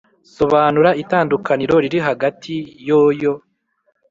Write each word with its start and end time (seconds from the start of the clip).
sobanura 0.35 0.89
itandukaniro 1.03 1.75
riri 1.83 1.99
hagati 2.07 2.53
yoyo 2.87 3.33